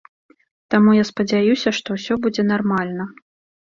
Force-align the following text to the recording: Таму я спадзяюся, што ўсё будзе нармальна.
Таму 0.75 0.95
я 0.95 1.03
спадзяюся, 1.11 1.69
што 1.83 1.87
ўсё 2.01 2.13
будзе 2.27 2.51
нармальна. 2.53 3.03